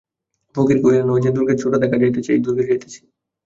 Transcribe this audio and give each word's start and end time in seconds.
ফকির 0.55 0.77
কহিলেন, 0.83 1.07
ঐ 1.09 1.25
যে 1.25 1.31
দুর্গের 1.35 1.57
চূড়া 1.61 1.77
দেখা 1.77 1.97
যাইতেছে, 2.01 2.29
ঐ 2.33 2.43
দুর্গে 2.45 2.67
যাইতেছি। 2.69 2.99